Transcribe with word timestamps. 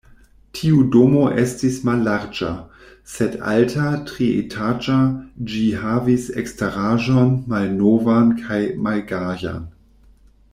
Tiu 0.59 0.77
domo 0.93 1.25
estis 1.41 1.75
mallarĝa, 1.89 2.47
sed 3.15 3.35
alta, 3.51 3.85
trietaĝa, 4.13 4.97
ĝi 5.51 5.63
havis 5.83 6.27
eksteraĵon 6.45 7.33
malnovan 7.55 8.33
kaj 8.43 8.61
malgajan. 8.89 9.71